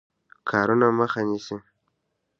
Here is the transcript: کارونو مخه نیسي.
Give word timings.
کارونو 0.49 0.87
مخه 0.99 1.21
نیسي. 1.29 1.57